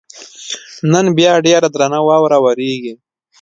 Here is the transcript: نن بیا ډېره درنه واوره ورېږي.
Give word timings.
نن 0.91 1.05
بیا 1.17 1.33
ډېره 1.45 1.67
درنه 1.75 1.99
واوره 2.07 2.37
ورېږي. 2.43 2.93